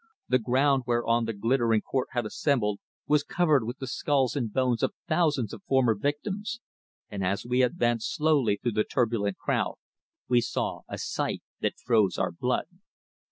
[0.29, 4.81] The ground whereon the glittering court had assembled was covered with the skulls and bones
[4.81, 6.59] of thousands of former victims,
[7.11, 9.75] and as we advanced slowly through the turbulent crowd
[10.27, 12.65] we saw a sight that froze our blood.